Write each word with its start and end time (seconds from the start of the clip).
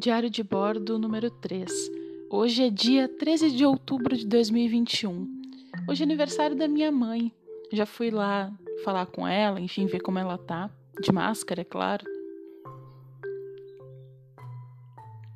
Diário 0.00 0.30
de 0.30 0.42
bordo 0.42 0.98
número 0.98 1.30
3. 1.30 1.70
Hoje 2.30 2.62
é 2.62 2.70
dia 2.70 3.06
13 3.06 3.50
de 3.50 3.66
outubro 3.66 4.16
de 4.16 4.26
2021. 4.26 5.28
Hoje 5.86 6.02
é 6.02 6.06
aniversário 6.06 6.56
da 6.56 6.66
minha 6.66 6.90
mãe. 6.90 7.30
Já 7.70 7.84
fui 7.84 8.10
lá 8.10 8.50
falar 8.82 9.04
com 9.04 9.28
ela, 9.28 9.60
enfim, 9.60 9.84
ver 9.84 10.00
como 10.00 10.18
ela 10.18 10.38
tá. 10.38 10.70
De 11.02 11.12
máscara, 11.12 11.60
é 11.60 11.64
claro. 11.64 12.06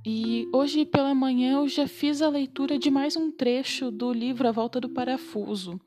E 0.03 0.48
hoje 0.50 0.86
pela 0.86 1.14
manhã 1.14 1.58
eu 1.58 1.68
já 1.68 1.86
fiz 1.86 2.22
a 2.22 2.31
leitura 2.31 2.79
de 2.79 2.90
mais 2.90 3.18
um 3.18 3.31
trecho 3.31 3.90
do 3.90 4.14
livro 4.14 4.49
A 4.49 4.50
Volta 4.50 4.81
do 4.81 4.89
Parafuso. 4.89 5.79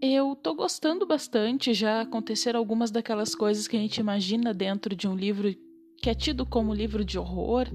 Eu 0.00 0.34
tô 0.34 0.54
gostando 0.56 1.06
bastante, 1.06 1.72
já 1.72 2.00
aconteceram 2.00 2.58
algumas 2.58 2.90
daquelas 2.90 3.32
coisas 3.32 3.68
que 3.68 3.76
a 3.76 3.80
gente 3.80 3.98
imagina 3.98 4.52
dentro 4.52 4.96
de 4.96 5.06
um 5.06 5.14
livro 5.14 5.54
que 6.02 6.10
é 6.10 6.14
tido 6.14 6.44
como 6.44 6.74
livro 6.74 7.04
de 7.04 7.16
horror. 7.16 7.68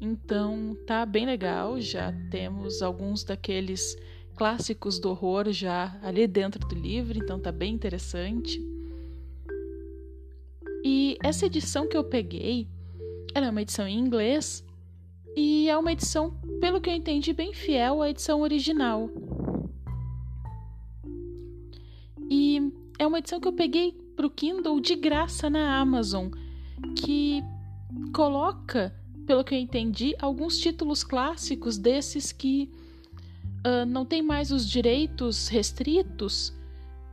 Então 0.00 0.74
tá 0.86 1.04
bem 1.04 1.26
legal, 1.26 1.78
já 1.78 2.10
temos 2.30 2.80
alguns 2.80 3.22
daqueles 3.22 3.94
clássicos 4.34 4.98
do 4.98 5.10
horror 5.10 5.52
já 5.52 5.98
ali 6.02 6.26
dentro 6.26 6.66
do 6.66 6.74
livro, 6.74 7.18
então 7.18 7.38
tá 7.38 7.52
bem 7.52 7.74
interessante. 7.74 8.58
E 10.82 11.18
essa 11.22 11.44
edição 11.44 11.86
que 11.86 11.96
eu 11.96 12.04
peguei, 12.04 12.68
ela 13.34 13.46
é 13.46 13.50
uma 13.50 13.62
edição 13.62 13.86
em 13.86 13.98
inglês 13.98 14.64
e 15.36 15.68
é 15.68 15.76
uma 15.76 15.92
edição, 15.92 16.30
pelo 16.58 16.80
que 16.80 16.88
eu 16.88 16.94
entendi, 16.94 17.34
bem 17.34 17.52
fiel 17.52 18.00
à 18.00 18.08
edição 18.08 18.40
original. 18.40 19.10
E 22.30 22.72
é 22.98 23.06
uma 23.06 23.18
edição 23.18 23.40
que 23.40 23.48
eu 23.48 23.52
peguei 23.52 23.92
pro 24.14 24.30
Kindle 24.30 24.80
de 24.80 24.96
graça 24.96 25.50
na 25.50 25.78
Amazon 25.78 26.30
que 26.94 27.25
coloca, 28.16 28.94
pelo 29.26 29.44
que 29.44 29.54
eu 29.54 29.58
entendi, 29.58 30.16
alguns 30.18 30.56
títulos 30.56 31.04
clássicos 31.04 31.76
desses 31.76 32.32
que 32.32 32.70
uh, 33.58 33.84
não 33.84 34.06
tem 34.06 34.22
mais 34.22 34.50
os 34.50 34.66
direitos 34.66 35.48
restritos, 35.48 36.50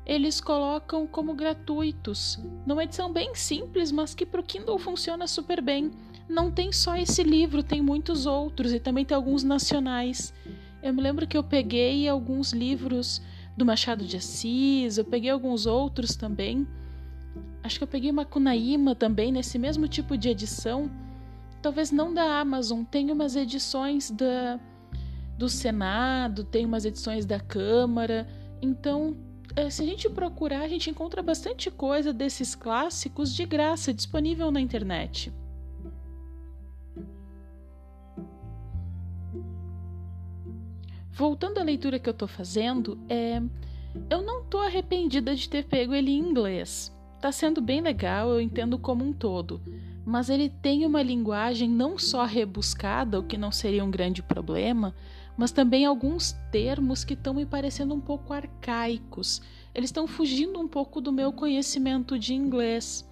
eles 0.05 0.39
colocam 0.39 1.05
como 1.05 1.33
gratuitos, 1.33 2.39
numa 2.65 2.85
edição 2.85 3.11
bem 3.11 3.35
simples, 3.35 3.91
mas 3.91 4.15
que 4.15 4.25
para 4.25 4.39
o 4.39 4.43
Kindle 4.43 4.79
funciona 4.79 5.27
super 5.27 5.61
bem. 5.61 5.91
Não 6.29 6.49
tem 6.49 6.71
só 6.71 6.95
esse 6.95 7.21
livro, 7.21 7.61
tem 7.61 7.81
muitos 7.81 8.25
outros 8.25 8.71
e 8.71 8.79
também 8.79 9.03
tem 9.03 9.13
alguns 9.13 9.43
nacionais. 9.43 10.33
Eu 10.81 10.93
me 10.93 11.01
lembro 11.01 11.27
que 11.27 11.35
eu 11.35 11.43
peguei 11.43 12.07
alguns 12.07 12.53
livros 12.53 13.21
do 13.57 13.65
Machado 13.65 14.05
de 14.05 14.15
Assis, 14.15 14.97
eu 14.97 15.03
peguei 15.03 15.31
alguns 15.31 15.65
outros 15.65 16.15
também 16.15 16.65
Acho 17.63 17.77
que 17.77 17.83
eu 17.83 17.87
peguei 17.87 18.11
uma 18.11 18.25
Kunaíma 18.25 18.93
também 18.93 19.31
nesse 19.31 19.57
mesmo 19.57 19.87
tipo 19.87 20.17
de 20.17 20.29
edição. 20.29 20.91
Talvez 21.61 21.91
não 21.91 22.13
da 22.13 22.39
Amazon, 22.41 22.83
tem 22.83 23.09
umas 23.09 23.37
edições 23.37 24.11
da, 24.11 24.59
do 25.37 25.47
Senado, 25.47 26.43
tem 26.43 26.65
umas 26.65 26.83
edições 26.83 27.25
da 27.25 27.39
Câmara. 27.39 28.27
Então, 28.61 29.15
eh, 29.55 29.69
se 29.69 29.81
a 29.81 29.85
gente 29.85 30.09
procurar, 30.09 30.61
a 30.61 30.67
gente 30.67 30.89
encontra 30.89 31.23
bastante 31.23 31.71
coisa 31.71 32.11
desses 32.11 32.53
clássicos 32.53 33.33
de 33.33 33.45
graça 33.45 33.93
disponível 33.93 34.51
na 34.51 34.59
internet. 34.59 35.31
Voltando 41.13 41.59
à 41.59 41.63
leitura 41.63 41.97
que 41.97 42.09
eu 42.09 42.11
estou 42.11 42.27
fazendo, 42.27 42.99
é, 43.07 43.41
eu 44.09 44.21
não 44.21 44.41
estou 44.41 44.59
arrependida 44.59 45.35
de 45.35 45.47
ter 45.47 45.63
pego 45.63 45.93
ele 45.93 46.11
em 46.11 46.19
inglês. 46.19 46.92
Tá 47.23 47.31
sendo 47.31 47.61
bem 47.61 47.79
legal, 47.79 48.31
eu 48.31 48.41
entendo 48.41 48.77
como 48.77 49.01
um 49.01 49.13
todo, 49.13 49.61
mas 50.05 50.29
ele 50.29 50.49
tem 50.49 50.85
uma 50.85 51.01
linguagem 51.01 51.69
não 51.69 51.97
só 51.97 52.25
rebuscada, 52.25 53.17
o 53.17 53.23
que 53.23 53.37
não 53.37 53.49
seria 53.49 53.81
um 53.81 53.89
grande 53.89 54.21
problema, 54.21 54.93
mas 55.37 55.49
também 55.49 55.85
alguns 55.85 56.33
termos 56.51 57.05
que 57.05 57.13
estão 57.13 57.33
me 57.33 57.45
parecendo 57.45 57.93
um 57.93 58.01
pouco 58.01 58.33
arcaicos. 58.33 59.41
Eles 59.73 59.87
estão 59.87 60.05
fugindo 60.05 60.59
um 60.59 60.67
pouco 60.67 60.99
do 60.99 61.13
meu 61.13 61.31
conhecimento 61.31 62.19
de 62.19 62.33
inglês. 62.33 63.09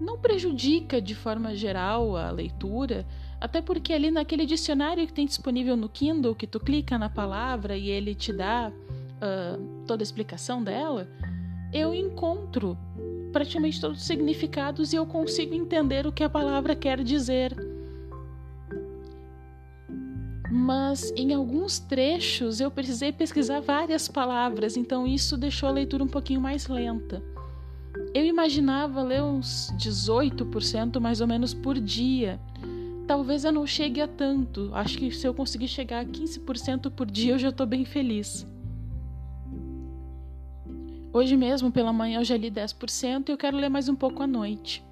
Não 0.00 0.18
prejudica 0.18 1.00
de 1.00 1.14
forma 1.14 1.54
geral 1.54 2.16
a 2.16 2.32
leitura, 2.32 3.06
até 3.40 3.62
porque 3.62 3.92
ali 3.92 4.10
naquele 4.10 4.44
dicionário 4.44 5.06
que 5.06 5.12
tem 5.12 5.26
disponível 5.26 5.76
no 5.76 5.88
Kindle, 5.88 6.34
que 6.34 6.48
tu 6.48 6.58
clica 6.58 6.98
na 6.98 7.08
palavra 7.08 7.76
e 7.76 7.88
ele 7.88 8.12
te 8.12 8.32
dá 8.32 8.72
uh, 8.72 9.84
toda 9.86 10.02
a 10.02 10.04
explicação 10.04 10.64
dela, 10.64 11.06
eu 11.72 11.94
encontro 11.94 12.76
praticamente 13.32 13.80
todos 13.80 13.98
os 13.98 14.06
significados 14.06 14.92
e 14.92 14.96
eu 14.96 15.06
consigo 15.06 15.54
entender 15.54 16.06
o 16.06 16.12
que 16.12 16.22
a 16.22 16.28
palavra 16.28 16.76
quer 16.76 17.02
dizer. 17.02 17.56
Mas 20.50 21.10
em 21.16 21.32
alguns 21.32 21.78
trechos 21.78 22.60
eu 22.60 22.70
precisei 22.70 23.10
pesquisar 23.10 23.60
várias 23.60 24.06
palavras, 24.06 24.76
então 24.76 25.06
isso 25.06 25.36
deixou 25.38 25.68
a 25.68 25.72
leitura 25.72 26.04
um 26.04 26.08
pouquinho 26.08 26.42
mais 26.42 26.68
lenta. 26.68 27.22
Eu 28.14 28.26
imaginava 28.26 29.02
ler 29.02 29.22
uns 29.22 29.72
18% 29.78 31.00
mais 31.00 31.22
ou 31.22 31.26
menos 31.26 31.54
por 31.54 31.80
dia. 31.80 32.38
Talvez 33.06 33.44
eu 33.44 33.52
não 33.52 33.66
chegue 33.66 34.02
a 34.02 34.06
tanto. 34.06 34.70
Acho 34.74 34.98
que 34.98 35.10
se 35.10 35.26
eu 35.26 35.32
conseguir 35.32 35.68
chegar 35.68 36.00
a 36.00 36.04
15% 36.04 36.90
por 36.90 37.10
dia 37.10 37.32
eu 37.32 37.38
já 37.38 37.48
estou 37.48 37.66
bem 37.66 37.86
feliz. 37.86 38.46
Hoje 41.14 41.36
mesmo, 41.36 41.70
pela 41.70 41.92
manhã, 41.92 42.20
eu 42.20 42.24
já 42.24 42.38
li 42.38 42.50
10% 42.50 43.28
e 43.28 43.32
eu 43.32 43.36
quero 43.36 43.58
ler 43.58 43.68
mais 43.68 43.86
um 43.86 43.94
pouco 43.94 44.22
à 44.22 44.26
noite. 44.26 44.82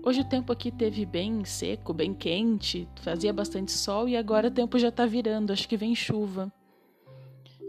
Hoje 0.00 0.20
o 0.20 0.24
tempo 0.24 0.52
aqui 0.52 0.70
teve 0.70 1.04
bem 1.04 1.44
seco, 1.44 1.92
bem 1.92 2.14
quente, 2.14 2.88
fazia 3.02 3.32
bastante 3.32 3.72
sol 3.72 4.08
e 4.08 4.16
agora 4.16 4.46
o 4.46 4.50
tempo 4.52 4.78
já 4.78 4.92
tá 4.92 5.04
virando, 5.04 5.52
acho 5.52 5.68
que 5.68 5.76
vem 5.76 5.96
chuva. 5.96 6.52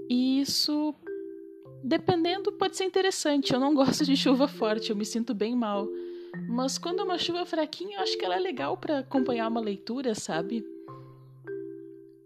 E 0.08 0.40
isso, 0.40 0.94
dependendo, 1.84 2.52
pode 2.52 2.78
ser 2.78 2.84
interessante. 2.84 3.52
Eu 3.52 3.60
não 3.60 3.74
gosto 3.76 4.06
de 4.06 4.16
chuva 4.16 4.48
forte, 4.48 4.92
eu 4.92 4.96
me 4.96 5.06
sinto 5.06 5.34
bem 5.34 5.56
mal. 5.56 5.88
Mas 6.48 6.78
quando 6.78 7.00
é 7.00 7.04
uma 7.04 7.18
chuva 7.18 7.44
fraquinha, 7.44 7.98
eu 7.98 8.02
acho 8.04 8.16
que 8.20 8.24
ela 8.24 8.36
é 8.36 8.40
legal 8.40 8.78
para 8.78 9.00
acompanhar 9.00 9.48
uma 9.48 9.60
leitura, 9.60 10.14
sabe? 10.14 10.64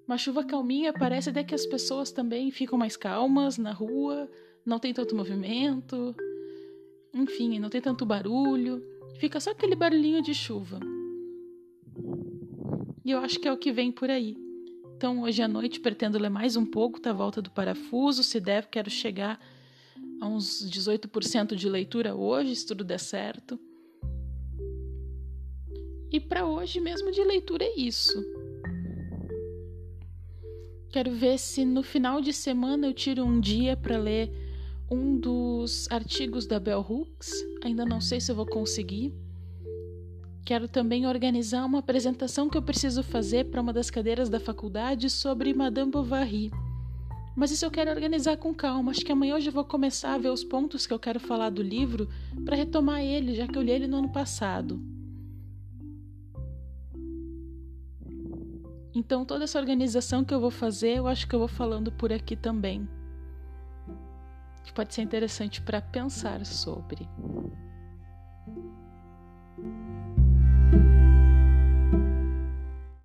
Uma 0.05 0.17
chuva 0.17 0.43
calminha 0.43 0.91
parece 0.91 1.29
até 1.29 1.41
que 1.41 1.55
as 1.55 1.65
pessoas 1.65 2.11
também 2.11 2.51
ficam 2.51 2.77
mais 2.77 2.97
calmas 2.97 3.57
na 3.57 3.71
rua, 3.71 4.29
não 4.67 4.79
tem 4.79 4.93
tanto 4.93 5.15
movimento, 5.15 6.13
enfim, 7.13 7.57
não 7.57 7.69
tem 7.69 7.79
tanto 7.79 8.05
barulho, 8.05 8.83
fica 9.17 9.39
só 9.39 9.51
aquele 9.51 9.75
barulhinho 9.75 10.21
de 10.21 10.33
chuva. 10.33 10.77
E 13.05 13.11
eu 13.11 13.19
acho 13.19 13.39
que 13.39 13.47
é 13.47 13.53
o 13.53 13.57
que 13.57 13.71
vem 13.71 13.93
por 13.93 14.09
aí. 14.09 14.35
Então, 14.93 15.21
hoje 15.21 15.41
à 15.41 15.47
noite 15.47 15.79
pretendo 15.79 16.19
ler 16.19 16.29
mais 16.29 16.57
um 16.57 16.65
pouco 16.65 16.99
da 16.99 17.13
volta 17.13 17.41
do 17.41 17.49
parafuso, 17.49 18.21
se 18.23 18.41
der, 18.41 18.67
quero 18.67 18.89
chegar 18.89 19.39
a 20.19 20.27
uns 20.27 20.69
18% 20.69 21.55
de 21.55 21.69
leitura 21.69 22.13
hoje, 22.13 22.53
se 22.53 22.67
tudo 22.67 22.83
der 22.83 22.99
certo. 22.99 23.57
E 26.11 26.19
para 26.19 26.45
hoje 26.45 26.81
mesmo 26.81 27.09
de 27.09 27.23
leitura 27.23 27.63
é 27.63 27.79
isso. 27.79 28.21
Quero 30.91 31.11
ver 31.11 31.37
se 31.37 31.63
no 31.63 31.83
final 31.83 32.19
de 32.19 32.33
semana 32.33 32.87
eu 32.87 32.93
tiro 32.93 33.23
um 33.23 33.39
dia 33.39 33.77
para 33.77 33.97
ler 33.97 34.46
um 34.89 35.17
dos 35.17 35.87
artigos 35.91 36.45
da 36.45 36.59
Bell 36.59 36.79
Hooks, 36.79 37.31
ainda 37.63 37.85
não 37.85 37.99
sei 37.99 38.21
se 38.21 38.31
eu 38.31 38.35
vou 38.35 38.45
conseguir. 38.45 39.13
Quero 40.45 40.67
também 40.67 41.05
organizar 41.05 41.65
uma 41.65 41.79
apresentação 41.79 42.49
que 42.49 42.57
eu 42.57 42.61
preciso 42.61 43.03
fazer 43.03 43.45
para 43.45 43.59
uma 43.59 43.73
das 43.73 43.89
cadeiras 43.89 44.29
da 44.29 44.39
faculdade 44.39 45.09
sobre 45.09 45.53
Madame 45.53 45.91
Bovary. 45.91 46.51
Mas 47.35 47.51
isso 47.51 47.65
eu 47.65 47.71
quero 47.71 47.91
organizar 47.91 48.37
com 48.37 48.53
calma. 48.53 48.91
Acho 48.91 49.05
que 49.05 49.11
amanhã 49.11 49.35
eu 49.35 49.41
já 49.41 49.51
vou 49.51 49.65
começar 49.65 50.13
a 50.13 50.17
ver 50.17 50.29
os 50.29 50.43
pontos 50.43 50.87
que 50.87 50.93
eu 50.93 50.97
quero 50.97 51.19
falar 51.19 51.49
do 51.49 51.61
livro 51.61 52.07
para 52.45 52.55
retomar 52.55 53.01
ele, 53.01 53.35
já 53.35 53.45
que 53.45 53.57
eu 53.57 53.61
li 53.61 53.71
ele 53.71 53.87
no 53.87 53.97
ano 53.97 54.09
passado. 54.09 54.81
Então, 58.95 59.25
toda 59.25 59.43
essa 59.43 59.59
organização 59.59 60.23
que 60.23 60.33
eu 60.33 60.39
vou 60.39 60.49
fazer, 60.49 60.97
eu 60.97 61.07
acho 61.07 61.27
que 61.27 61.35
eu 61.35 61.39
vou 61.39 61.47
falando 61.47 61.91
por 61.91 62.11
aqui 62.11 62.35
também 62.35 62.87
que 64.67 64.73
pode 64.73 64.93
ser 64.93 65.01
interessante 65.01 65.61
para 65.61 65.81
pensar 65.81 66.45
sobre. 66.45 67.07